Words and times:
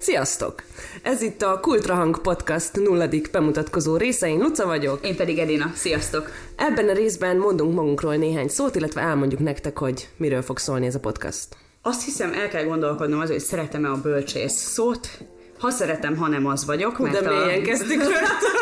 Sziasztok! 0.00 0.62
Ez 1.02 1.22
itt 1.22 1.42
a 1.42 1.60
Kultrahang 1.60 2.20
Podcast 2.20 2.76
nulladik 2.76 3.30
bemutatkozó 3.30 3.96
része, 3.96 4.28
én 4.28 4.38
Luca 4.38 4.66
vagyok. 4.66 5.06
Én 5.06 5.16
pedig 5.16 5.38
Edina. 5.38 5.70
Sziasztok! 5.74 6.30
Ebben 6.56 6.88
a 6.88 6.92
részben 6.92 7.36
mondunk 7.36 7.74
magunkról 7.74 8.16
néhány 8.16 8.48
szót, 8.48 8.74
illetve 8.74 9.00
elmondjuk 9.00 9.40
nektek, 9.40 9.78
hogy 9.78 10.08
miről 10.16 10.42
fog 10.42 10.58
szólni 10.58 10.86
ez 10.86 10.94
a 10.94 11.00
podcast. 11.00 11.46
Azt 11.82 12.04
hiszem, 12.04 12.32
el 12.32 12.48
kell 12.48 12.64
gondolkodnom 12.64 13.20
az, 13.20 13.30
hogy 13.30 13.40
szeretem-e 13.40 13.90
a 13.90 14.00
bölcsész 14.00 14.52
szót. 14.52 15.08
Ha 15.58 15.70
szeretem, 15.70 16.16
ha 16.16 16.28
nem 16.28 16.46
az 16.46 16.64
vagyok, 16.64 16.96
Hú, 16.96 17.04
mert 17.04 17.22
de 17.22 17.30
mélyen 17.30 17.62
kezdtük 17.62 18.02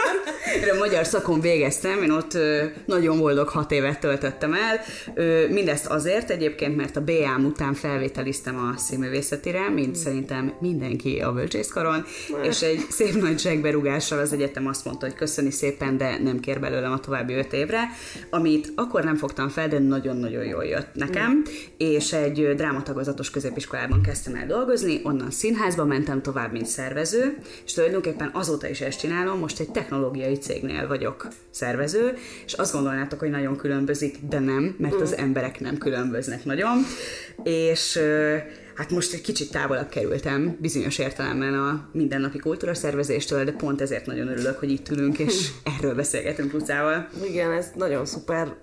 a 0.66 0.78
magyar 0.78 1.06
szakon 1.06 1.40
végeztem, 1.40 2.02
én 2.02 2.10
ott 2.10 2.38
nagyon 2.86 3.18
boldog 3.18 3.48
hat 3.48 3.70
évet 3.70 4.00
töltöttem 4.00 4.54
el. 4.54 4.80
Mindezt 5.48 5.86
azért 5.86 6.30
egyébként, 6.30 6.76
mert 6.76 6.96
a 6.96 7.04
BA-m 7.04 7.44
után 7.44 7.74
felvételiztem 7.74 8.56
a 8.56 8.78
színművészetire, 8.78 9.68
mint 9.68 9.96
szerintem 9.96 10.52
mindenki 10.60 11.20
a 11.20 11.32
bölcsészkaron, 11.32 12.04
és 12.42 12.62
egy 12.62 12.86
szép 12.90 13.14
nagy 13.14 13.38
zsegberúgással 13.38 14.18
az 14.18 14.32
egyetem 14.32 14.66
azt 14.66 14.84
mondta, 14.84 15.06
hogy 15.06 15.14
köszöni 15.14 15.50
szépen, 15.50 15.96
de 15.96 16.18
nem 16.18 16.40
kér 16.40 16.60
belőlem 16.60 16.92
a 16.92 17.00
további 17.00 17.34
öt 17.34 17.52
évre, 17.52 17.80
amit 18.30 18.72
akkor 18.74 19.04
nem 19.04 19.16
fogtam 19.16 19.48
fel, 19.48 19.68
de 19.68 19.78
nagyon-nagyon 19.78 20.44
jól 20.44 20.64
jött 20.64 20.94
nekem, 20.94 21.42
és 21.76 22.12
egy 22.12 22.54
drámatagozatos 22.56 23.30
középiskolában 23.30 24.02
kezdtem 24.02 24.34
el 24.34 24.46
dolgozni, 24.46 25.00
onnan 25.04 25.30
színházba 25.30 25.84
mentem 25.84 26.22
tovább, 26.22 26.52
mint 26.52 26.66
szervező, 26.66 27.38
és 27.64 27.72
tulajdonképpen 27.72 28.30
azóta 28.32 28.68
is 28.68 28.80
ezt 28.80 28.98
csinálom, 28.98 29.38
most 29.38 29.60
egy 29.60 29.70
technológiai 29.70 30.36
cégnél 30.48 30.86
vagyok 30.86 31.28
szervező, 31.50 32.16
és 32.46 32.52
azt 32.52 32.72
gondolnátok, 32.72 33.18
hogy 33.18 33.30
nagyon 33.30 33.56
különbözik, 33.56 34.16
de 34.28 34.38
nem, 34.38 34.74
mert 34.78 35.00
az 35.00 35.16
emberek 35.16 35.60
nem 35.60 35.78
különböznek 35.78 36.44
nagyon, 36.44 36.78
és 37.42 38.00
hát 38.78 38.90
most 38.90 39.12
egy 39.12 39.20
kicsit 39.20 39.50
távolabb 39.50 39.88
kerültem 39.88 40.56
bizonyos 40.60 40.98
értelemben 40.98 41.54
a 41.54 41.88
mindennapi 41.92 42.38
kultúra 42.38 42.74
szervezéstől, 42.74 43.44
de 43.44 43.52
pont 43.52 43.80
ezért 43.80 44.06
nagyon 44.06 44.28
örülök, 44.28 44.58
hogy 44.58 44.70
itt 44.70 44.88
ülünk, 44.88 45.18
és 45.18 45.48
erről 45.78 45.94
beszélgetünk 45.94 46.52
Lucával. 46.52 47.08
Igen, 47.28 47.52
ez 47.52 47.66
nagyon 47.74 48.06
szuper. 48.06 48.54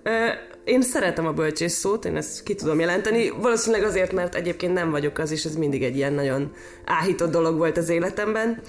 Én 0.64 0.82
szeretem 0.82 1.26
a 1.26 1.32
bölcsész 1.32 1.74
szót, 1.74 2.04
én 2.04 2.16
ezt 2.16 2.42
ki 2.42 2.54
tudom 2.54 2.80
jelenteni, 2.80 3.30
valószínűleg 3.30 3.86
azért, 3.86 4.12
mert 4.12 4.34
egyébként 4.34 4.72
nem 4.72 4.90
vagyok 4.90 5.18
az, 5.18 5.30
és 5.30 5.44
ez 5.44 5.56
mindig 5.56 5.82
egy 5.82 5.96
ilyen 5.96 6.12
nagyon 6.12 6.52
áhított 6.84 7.30
dolog 7.30 7.56
volt 7.56 7.76
az 7.76 7.88
életemben. 7.88 8.60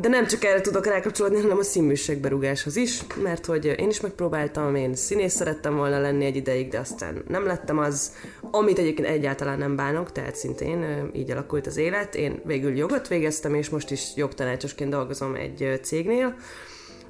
De 0.00 0.08
nem 0.08 0.26
csak 0.26 0.44
erre 0.44 0.60
tudok 0.60 0.86
rákapcsolódni, 0.86 1.40
hanem 1.40 1.58
a 1.58 1.62
színműségberugáshoz 1.62 2.76
is, 2.76 3.00
mert 3.22 3.46
hogy 3.46 3.64
én 3.64 3.88
is 3.88 4.00
megpróbáltam, 4.00 4.74
én 4.74 4.94
színész 4.94 5.34
szerettem 5.34 5.76
volna 5.76 6.00
lenni 6.00 6.24
egy 6.24 6.36
ideig, 6.36 6.68
de 6.68 6.78
aztán 6.78 7.22
nem 7.28 7.46
lettem 7.46 7.78
az, 7.78 8.12
amit 8.40 8.78
egyébként 8.78 9.08
egyáltalán 9.10 9.58
nem 9.58 9.76
bánok, 9.76 10.12
tehát 10.12 10.36
szintén 10.36 11.10
így 11.12 11.30
alakult 11.30 11.66
az 11.66 11.76
élet. 11.76 12.14
Én 12.14 12.40
végül 12.44 12.76
jogot 12.76 13.08
végeztem, 13.08 13.54
és 13.54 13.68
most 13.68 13.90
is 13.90 14.12
jogtanácsosként 14.16 14.90
dolgozom 14.90 15.34
egy 15.34 15.80
cégnél, 15.82 16.34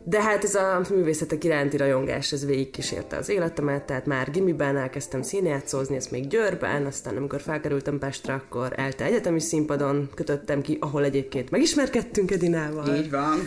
de 0.04 0.22
hát 0.22 0.44
ez 0.44 0.54
a 0.54 0.80
művészetek 0.90 1.44
iránti 1.44 1.76
rajongás, 1.76 2.32
ez 2.32 2.46
végigkísérte 2.46 3.16
az 3.16 3.28
életemet, 3.28 3.82
tehát 3.82 4.06
már 4.06 4.30
gimiben 4.30 4.76
elkezdtem 4.76 5.22
színjátszózni, 5.22 5.96
ezt 5.96 6.10
még 6.10 6.26
Győrben, 6.26 6.86
aztán 6.86 7.16
amikor 7.16 7.40
felkerültem 7.40 7.98
Pestre, 7.98 8.32
akkor 8.32 8.72
ELTE 8.76 9.04
egyetemi 9.04 9.40
színpadon 9.40 10.10
kötöttem 10.14 10.60
ki, 10.60 10.76
ahol 10.80 11.04
egyébként 11.04 11.50
megismerkedtünk 11.50 12.30
Edinával. 12.30 12.94
Így 12.94 13.10
van. 13.10 13.38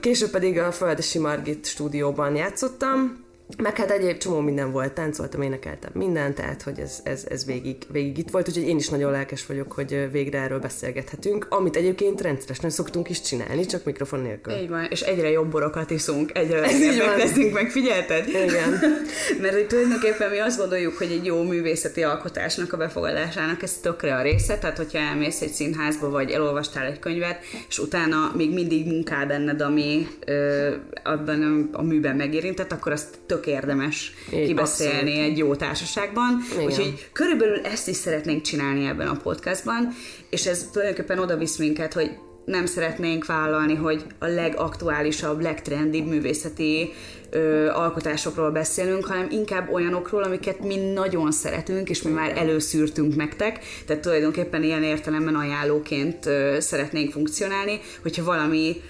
Később 0.00 0.30
pedig 0.30 0.58
a 0.58 0.72
Földesi 0.72 1.18
Margit 1.18 1.66
stúdióban 1.66 2.36
játszottam, 2.36 3.24
meg 3.58 3.76
hát 3.76 3.90
egyéb 3.90 4.16
csomó 4.16 4.40
minden 4.40 4.72
volt, 4.72 4.92
táncoltam, 4.92 5.42
énekeltem 5.42 5.90
minden, 5.94 6.34
tehát 6.34 6.62
hogy 6.62 6.78
ez, 6.78 7.00
ez, 7.04 7.24
ez 7.28 7.44
végig, 7.44 7.76
végig 7.88 8.18
itt 8.18 8.30
volt, 8.30 8.48
úgyhogy 8.48 8.68
én 8.68 8.76
is 8.76 8.88
nagyon 8.88 9.10
lelkes 9.10 9.46
vagyok, 9.46 9.72
hogy 9.72 10.08
végre 10.12 10.38
erről 10.38 10.58
beszélgethetünk, 10.58 11.46
amit 11.48 11.76
egyébként 11.76 12.20
rendszeresen 12.20 12.70
szoktunk 12.70 13.08
is 13.08 13.20
csinálni, 13.20 13.66
csak 13.66 13.84
mikrofon 13.84 14.20
nélkül. 14.20 14.54
Így 14.54 14.68
van, 14.68 14.86
és 14.90 15.00
egyre 15.00 15.30
jobb 15.30 15.50
borokat 15.50 15.90
iszunk, 15.90 16.30
egyre 16.38 16.60
legyebbek 16.60 17.16
leszünk 17.16 17.52
meg, 17.52 17.70
figyelted? 17.70 18.28
Igen. 18.28 18.78
Mert 19.42 19.54
hogy 19.54 19.66
tulajdonképpen 19.66 20.30
mi 20.30 20.38
azt 20.38 20.58
gondoljuk, 20.58 20.96
hogy 20.96 21.10
egy 21.10 21.24
jó 21.24 21.42
művészeti 21.42 22.02
alkotásnak 22.02 22.72
a 22.72 22.76
befogadásának 22.76 23.62
ez 23.62 23.78
tökre 23.82 24.14
a 24.14 24.22
része, 24.22 24.58
tehát 24.58 24.76
hogyha 24.76 24.98
elmész 24.98 25.40
egy 25.40 25.52
színházba, 25.52 26.10
vagy 26.10 26.30
elolvastál 26.30 26.86
egy 26.86 26.98
könyvet, 26.98 27.38
és 27.68 27.78
utána 27.78 28.32
még 28.36 28.52
mindig 28.52 28.86
munkál 28.86 29.26
benned, 29.26 29.60
ami 29.60 30.06
ö, 30.26 30.70
abban 31.04 31.68
a 31.72 31.82
műben 31.82 32.16
megérintett, 32.16 32.72
akkor 32.72 32.92
azt 32.92 33.18
tök 33.26 33.41
érdemes 33.46 34.12
Így, 34.34 34.46
kibeszélni 34.46 35.10
abszolút. 35.10 35.30
egy 35.30 35.38
jó 35.38 35.54
társaságban. 35.54 36.38
Igen. 36.52 36.64
Úgyhogy 36.64 37.08
körülbelül 37.12 37.60
ezt 37.60 37.88
is 37.88 37.96
szeretnénk 37.96 38.42
csinálni 38.42 38.86
ebben 38.86 39.08
a 39.08 39.16
podcastban, 39.22 39.88
és 40.30 40.46
ez 40.46 40.68
tulajdonképpen 40.72 41.18
oda 41.18 41.36
visz 41.36 41.56
minket, 41.56 41.92
hogy 41.92 42.10
nem 42.44 42.66
szeretnénk 42.66 43.26
vállalni, 43.26 43.74
hogy 43.74 44.04
a 44.18 44.26
legaktuálisabb, 44.26 45.40
legtrendibb 45.40 46.06
művészeti 46.06 46.92
ö, 47.30 47.68
alkotásokról 47.68 48.50
beszélünk, 48.50 49.04
hanem 49.04 49.26
inkább 49.30 49.72
olyanokról, 49.72 50.22
amiket 50.22 50.64
mi 50.64 50.76
nagyon 50.76 51.32
szeretünk, 51.32 51.90
és 51.90 52.02
mi 52.02 52.10
már 52.10 52.36
előszűrtünk 52.36 53.16
nektek, 53.16 53.58
tehát 53.86 54.02
tulajdonképpen 54.02 54.62
ilyen 54.62 54.82
értelemben 54.82 55.34
ajánlóként 55.34 56.26
ö, 56.26 56.56
szeretnénk 56.60 57.12
funkcionálni, 57.12 57.80
hogyha 58.02 58.24
valami 58.24 58.80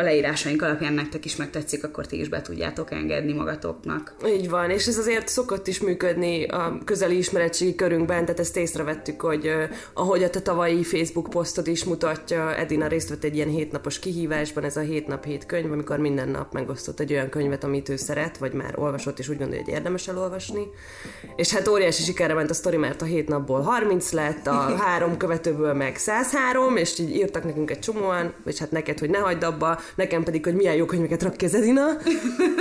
a 0.00 0.02
leírásaink 0.02 0.62
alapján 0.62 0.92
nektek 0.92 1.24
is 1.24 1.36
megtetszik, 1.36 1.84
akkor 1.84 2.06
ti 2.06 2.20
is 2.20 2.28
be 2.28 2.42
tudjátok 2.42 2.90
engedni 2.90 3.32
magatoknak. 3.32 4.14
Így 4.26 4.48
van, 4.48 4.70
és 4.70 4.86
ez 4.86 4.98
azért 4.98 5.28
szokott 5.28 5.66
is 5.66 5.80
működni 5.80 6.44
a 6.44 6.78
közeli 6.84 7.16
ismeretségi 7.16 7.74
körünkben, 7.74 8.24
tehát 8.24 8.40
ezt 8.40 8.56
észrevettük, 8.56 9.20
hogy 9.20 9.52
ahogy 9.94 10.22
a 10.22 10.30
te 10.30 10.40
tavalyi 10.40 10.82
Facebook 10.84 11.30
posztod 11.30 11.66
is 11.66 11.84
mutatja, 11.84 12.56
Edina 12.56 12.86
részt 12.86 13.08
vett 13.08 13.24
egy 13.24 13.34
ilyen 13.34 13.48
hétnapos 13.48 13.98
kihívásban, 13.98 14.64
ez 14.64 14.76
a 14.76 14.80
hét 14.80 15.06
nap 15.06 15.24
hét 15.24 15.46
könyv, 15.46 15.72
amikor 15.72 15.98
minden 15.98 16.28
nap 16.28 16.52
megosztott 16.52 17.00
egy 17.00 17.12
olyan 17.12 17.28
könyvet, 17.28 17.64
amit 17.64 17.88
ő 17.88 17.96
szeret, 17.96 18.38
vagy 18.38 18.52
már 18.52 18.78
olvasott, 18.78 19.18
és 19.18 19.28
úgy 19.28 19.38
gondolja, 19.38 19.64
hogy 19.64 19.72
érdemes 19.72 20.08
elolvasni. 20.08 20.62
És 21.36 21.52
hát 21.52 21.68
óriási 21.68 22.02
sikerre 22.02 22.34
ment 22.34 22.50
a 22.50 22.54
sztori, 22.54 22.76
mert 22.76 23.02
a 23.02 23.04
hét 23.04 23.28
napból 23.28 23.60
30 23.60 24.12
lett, 24.12 24.46
a 24.46 24.52
három 24.84 25.16
követőből 25.16 25.74
meg 25.74 25.96
103, 25.96 26.76
és 26.76 26.98
így 26.98 27.16
írtak 27.16 27.44
nekünk 27.44 27.70
egy 27.70 27.78
csomóan, 27.78 28.32
vagy 28.44 28.58
hát 28.58 28.70
neked, 28.70 28.98
hogy 28.98 29.10
ne 29.10 29.18
hagyd 29.18 29.42
abba, 29.42 29.78
nekem 29.94 30.22
pedig, 30.22 30.44
hogy 30.44 30.54
milyen 30.54 30.74
jó 30.74 30.84
könyveket 30.84 31.22
rak 31.22 31.36
ki 31.36 31.44
az 31.44 31.54
Edina. 31.54 31.86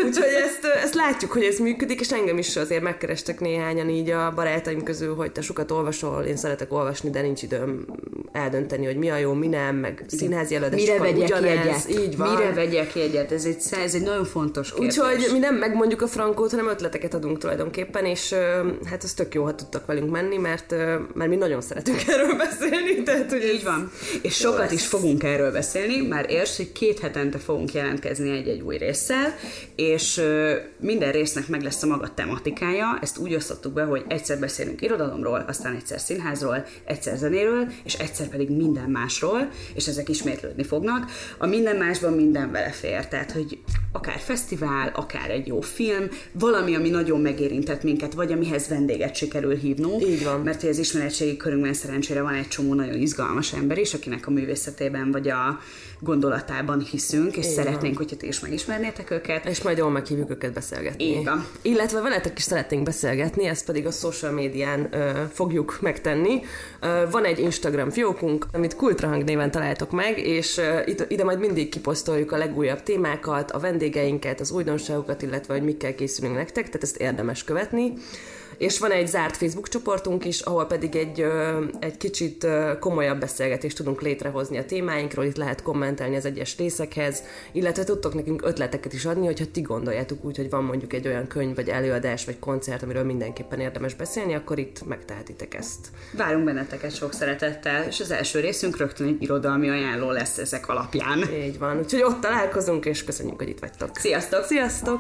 Úgyhogy 0.06 0.34
ezt, 0.44 0.66
ezt 0.84 0.94
látjuk, 0.94 1.32
hogy 1.32 1.44
ez 1.44 1.60
működik, 1.60 2.00
és 2.00 2.12
engem 2.12 2.38
is 2.38 2.56
azért 2.56 2.82
megkerestek 2.82 3.40
néhányan 3.40 3.90
így 3.90 4.10
a 4.10 4.34
barátaim 4.36 4.84
közül, 4.84 5.16
hogy 5.16 5.32
te 5.32 5.42
sokat 5.42 5.72
olvasol, 5.72 6.24
én 6.24 6.38
szeretek 6.38 6.74
olvasni, 6.74 7.10
de 7.10 7.22
nincs 7.22 7.42
időm 7.42 7.86
eldönteni, 8.32 8.86
hogy 8.86 8.98
mi 8.98 9.10
a 9.10 9.18
jó, 9.18 9.34
mi 9.34 9.48
nem, 9.48 9.76
meg 9.76 10.04
színházi 10.08 10.56
előadás. 10.56 10.80
Mire 10.80 11.00
vegyek 11.00 11.28
ugyanez, 11.28 11.56
jegyet? 11.56 11.90
Így 11.90 12.18
van. 12.18 12.30
Mire 12.30 12.54
vegyek 12.54 12.96
jegyet? 12.96 13.32
Ez 13.32 13.46
egy, 13.46 13.58
ez 13.84 13.94
egy 13.96 14.02
nagyon 14.02 14.26
fontos 14.26 14.74
kérdés. 14.74 14.98
Úgyhogy 14.98 15.30
mi 15.32 15.40
nem 15.40 15.56
megmondjuk 15.56 16.02
a 16.02 16.08
frankót, 16.08 16.52
hanem 16.52 16.68
ötleteket 16.68 17.14
adunk 17.14 17.38
tulajdonképpen, 17.38 18.06
és 18.06 18.34
hát 18.86 19.04
ez 19.04 19.14
tök 19.14 19.34
jó, 19.34 19.44
ha 19.44 19.56
tudtak 19.56 19.86
velünk 19.86 20.12
menni, 20.12 20.38
mert, 20.38 20.76
mert 21.14 21.30
mi 21.30 21.36
nagyon 21.36 21.62
szeretünk 21.62 22.02
erről 22.08 22.36
beszélni, 22.38 23.04
tehát 23.04 23.32
hogy 23.32 23.44
Így 23.54 23.64
van. 23.64 23.92
És 24.22 24.36
sokat 24.36 24.72
is 24.72 24.86
fogunk 24.86 25.24
erről 25.24 25.52
beszélni, 25.52 26.08
már 26.08 26.30
érts, 26.30 26.56
hogy 26.56 26.72
két 26.72 27.00
hetente 27.00 27.38
fogunk 27.38 27.74
jelentkezni 27.74 28.30
egy-egy 28.30 28.62
új 28.62 28.78
résszel, 28.78 29.36
és 29.76 30.22
minden 30.80 31.12
résznek 31.12 31.48
meg 31.48 31.62
lesz 31.62 31.84
a 31.84 31.88
maga 31.88 32.14
tematikája, 32.14 32.98
ezt 33.02 33.18
úgy 33.18 33.34
osztottuk 33.36 33.74
be, 33.74 33.84
hogy 33.84 34.04
egyszer 34.08 34.40
beszélünk 34.40 34.82
irodalomról, 34.82 35.46
aztán 35.48 35.76
egyszer 35.76 36.00
színházról, 36.00 36.66
egyszer 36.86 37.18
zenéről, 37.18 37.68
és 37.84 37.94
egyszer 37.94 38.19
pedig 38.28 38.50
minden 38.50 38.90
másról, 38.90 39.50
és 39.74 39.88
ezek 39.88 40.10
ismétlődni 40.10 40.64
fognak. 40.64 41.12
A 41.38 41.46
minden 41.46 41.76
másban 41.76 42.14
minden 42.14 42.52
vele 42.52 42.72
fér, 42.72 43.08
tehát 43.08 43.32
hogy 43.32 43.60
akár 43.92 44.20
fesztivál, 44.20 44.92
akár 44.96 45.30
egy 45.30 45.48
jó 45.48 45.62
film, 45.62 46.08
valami, 46.32 46.76
ami 46.76 46.90
nagyon 46.90 47.22
megérintett 47.22 47.84
minket, 47.84 48.14
vagy 48.14 48.32
amihez 48.32 48.68
vendéget 48.68 49.16
sikerül 49.16 49.56
hívnunk. 49.56 50.02
Így 50.02 50.24
van. 50.24 50.42
Mert 50.42 50.62
hogy 50.62 50.70
az 50.70 50.78
ismeretségi 50.78 51.38
körünkben 51.38 51.74
szerencsére 51.74 52.22
van 52.22 52.34
egy 52.34 52.48
csomó 52.48 52.74
nagyon 52.74 52.96
izgalmas 52.96 53.54
ember 53.54 53.78
is, 53.78 53.94
akinek 53.94 54.28
a 54.28 54.32
művészetében 54.32 55.12
vagy 55.12 55.30
a 55.30 55.60
gondolatában 56.00 56.80
hiszünk, 56.80 57.38
és 57.38 57.46
Így 57.46 57.52
szeretnénk, 57.52 57.98
hogyha 57.98 58.16
ti 58.16 58.28
is 58.28 58.40
megismernétek 58.40 59.12
őket. 59.12 59.46
És 59.46 59.62
majd 59.62 59.78
jól 59.78 59.90
meghívjuk 59.90 60.30
őket 60.30 60.54
beszélgetni. 60.54 61.04
Így 61.04 61.24
van. 61.24 61.46
Illetve 61.62 62.02
veletek 62.02 62.38
is 62.38 62.44
szeretnénk 62.44 62.84
beszélgetni, 62.84 63.46
ezt 63.46 63.66
pedig 63.66 63.86
a 63.86 63.92
social 63.92 64.32
médián 64.32 64.88
ö, 64.92 65.10
fogjuk 65.32 65.78
megtenni. 65.82 66.42
Ö, 66.82 67.04
van 67.12 67.26
egy 67.26 67.40
Instagram 67.40 67.90
fiókunk, 67.90 68.46
amit 68.54 68.76
Kultrahang 68.76 69.24
néven 69.24 69.52
találtok 69.52 69.92
meg, 69.92 70.18
és 70.18 70.58
ö, 70.58 70.80
ide 71.08 71.24
majd 71.24 71.40
mindig 71.40 71.70
kiposztoljuk 71.70 72.32
a 72.32 72.38
legújabb 72.38 72.84
témákat, 72.84 73.52
a 73.52 73.60
vendégeinket, 73.80 74.40
az 74.40 74.52
újdonságokat, 74.52 75.22
illetve 75.22 75.54
hogy 75.54 75.64
mikkel 75.64 75.96
készülünk 75.96 76.36
nektek, 76.36 76.66
tehát 76.66 76.84
ezt 76.84 76.98
érdemes 76.98 77.44
követni. 77.44 77.94
És 78.60 78.80
van 78.80 78.92
egy 78.92 79.08
zárt 79.08 79.38
Facebook 79.38 79.68
csoportunk 79.68 80.26
is, 80.26 80.40
ahol 80.40 80.66
pedig 80.66 80.96
egy, 80.96 81.26
egy 81.80 81.98
kicsit 81.98 82.48
komolyabb 82.80 83.20
beszélgetést 83.20 83.78
tudunk 83.78 84.02
létrehozni 84.02 84.58
a 84.58 84.66
témáinkról, 84.66 85.26
itt 85.26 85.36
lehet 85.36 85.62
kommentelni 85.62 86.16
az 86.16 86.26
egyes 86.26 86.58
részekhez, 86.58 87.24
illetve 87.52 87.84
tudtok 87.84 88.14
nekünk 88.14 88.46
ötleteket 88.46 88.94
is 88.94 89.06
adni, 89.06 89.26
hogyha 89.26 89.46
ti 89.52 89.62
gondoljátok 89.62 90.26
úgy, 90.26 90.38
hogy 90.38 90.50
van 90.50 90.64
mondjuk 90.64 90.94
egy 90.94 91.08
olyan 91.08 91.28
könyv, 91.28 91.56
vagy 91.56 91.70
előadás, 91.70 92.26
vagy 92.26 92.40
koncert, 92.40 92.84
amiről 92.84 93.04
mindenképpen 93.04 93.60
érdemes 93.60 93.96
beszélni, 93.96 94.34
akkor 94.34 94.60
itt 94.60 94.86
megtehetitek 94.86 95.54
ezt. 95.54 95.88
Várunk 96.12 96.46
benneteket 96.46 96.96
sok 96.96 97.14
szeretettel, 97.14 97.84
és 97.84 98.00
az 98.00 98.12
első 98.12 98.40
részünk 98.40 98.78
rögtön 98.78 99.08
egy 99.08 99.22
irodalmi 99.22 99.70
ajánló 99.70 100.12
lesz 100.12 100.38
ezek 100.38 100.70
alapján. 100.70 101.24
Így 101.34 101.60
van, 101.60 101.78
úgyhogy 101.78 102.04
ott 102.04 102.22
találkozunk, 102.22 102.86
és 102.86 103.04
köszönjük, 103.04 103.38
hogy 103.38 103.50
itt 103.50 103.60
vagytok. 103.60 103.98
Sziasztok! 103.98 104.44
Sziasztok! 104.44 105.00